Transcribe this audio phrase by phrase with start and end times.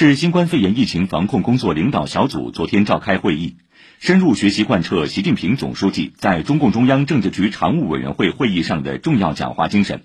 [0.00, 3.56] 市新冠肺炎疫情防控工作领导小组昨天召开会议，
[3.98, 10.04] 深入学习贯彻习近平总书记在中共中央政治局常务委员会会议上的重要讲话精神，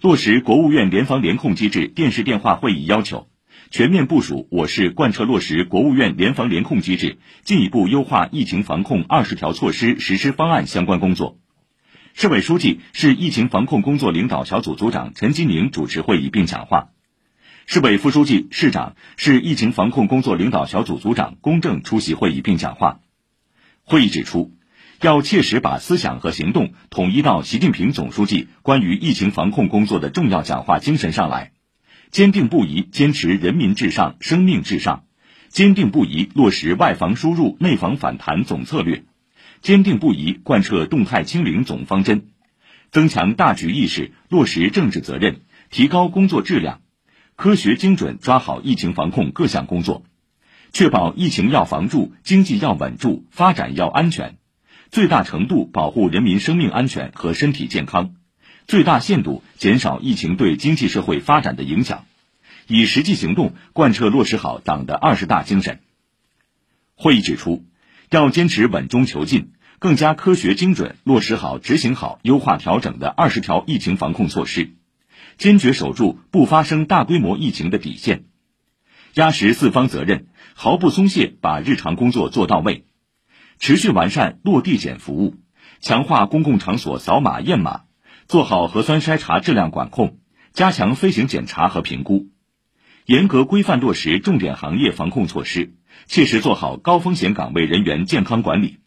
[0.00, 3.28] 落实国务院联防联控机制电视电话会议要求，
[3.70, 11.38] 全面部署我市贯彻落实国务院联防联控机制进一步优化疫情防控二十条措施实施方案相关工作。
[12.12, 16.88] 市委书记、市疫情防控工作领导小组组长陈吉宁主持会议并讲话。
[17.70, 23.00] 市委副书记、市长、市疫情防控工作领导小组组长龚正出席会议并讲话。
[23.82, 24.54] 会议指出，
[25.02, 31.52] 要切实把思想和行动统一到习近平总书记关于疫情防控工作的重要讲话精神上来，
[32.10, 35.04] 坚定不移坚持人民至上、生命至上，
[35.50, 39.04] 坚定不移落实外防输入、内防反弹总策略，
[39.60, 42.28] 坚定不移贯彻动态清零总方针，
[42.90, 46.80] 增强大局意识，落实政治责任，提高工作质量。
[47.38, 50.02] 科学精准抓好疫情防控各项工作，
[50.72, 54.38] 确保疫情要防住，经济要稳住，发展要安全，
[54.90, 58.16] 最大程度保护人民生命安全和身体健康，
[58.66, 62.06] 最大限度减少疫情对经济社会发展的影响，
[62.66, 65.78] 以实际行动贯彻落实好党的二十大精神。
[66.96, 67.64] 会议指出，
[68.10, 74.72] 要坚持稳中求进，更加科学精准落实好、执行好、优化调整的二十条疫情防控措施。
[75.38, 78.24] 坚决守住不发生大规模疫情的底线，
[79.14, 82.84] 压实四方责任，毫不松懈把日常工作做到位，
[83.60, 85.36] 持续完善落地检服务，
[85.78, 87.82] 强化公共场所扫码验码，
[88.26, 90.18] 做好核酸筛查质量管控，
[90.52, 92.26] 加强飞行检查和评估，
[93.06, 95.72] 严格规范落实重点行业防控措施，
[96.06, 98.78] 切实做好高风险岗位人员健康管理。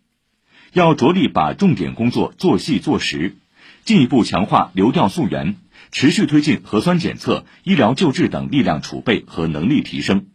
[0.74, 3.38] 要着力把重点工作做细做实，
[3.86, 5.56] 进一步强化流调溯源。
[5.92, 10.28] 持续推进核酸检测、医疗救治等力量储备和能力提升，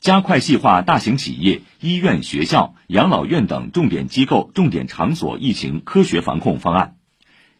[0.00, 6.96] 加快细化大型企业、医院、学校、养老院等重点机构、重点场所疫情科学防控方案，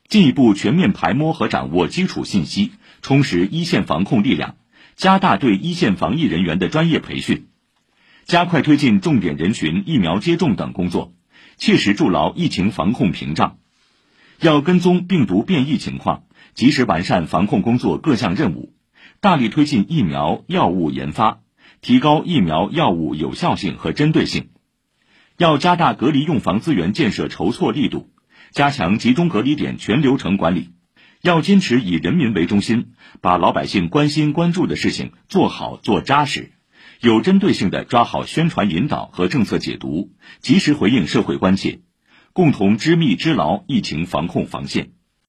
[0.08, 4.56] 进一步全面排摸和掌握基础信息，充实一线防控力量，
[4.94, 7.46] 加大对一线防疫人员的专业培训，
[8.26, 11.14] 加快推进重点人群疫苗接种等工作，
[11.56, 13.56] 切实筑牢疫情防控屏障。
[14.40, 16.24] 要跟踪病毒变异情况。
[16.54, 18.74] 及时完善防控工作各项任务，
[19.20, 21.40] 大力推进疫苗药物研发，
[21.80, 24.50] 提高疫苗药物有效性和针对性。
[25.38, 28.10] 要加大隔离用房资源建设筹措力度，
[28.50, 30.70] 加强集中隔离点全流程管理。
[31.22, 36.52] 要坚持以人民为中心，把老百姓关心关注的事情做好做扎实，
[37.00, 40.10] 有针对性的抓好宣传引导和政策解读，
[40.40, 41.80] 及时回应社会关切，
[42.32, 44.90] 共同织密织牢疫情防控防线。